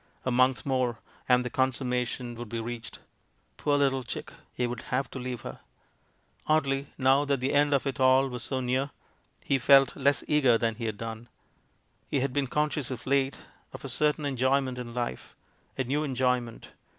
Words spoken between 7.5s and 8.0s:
end of it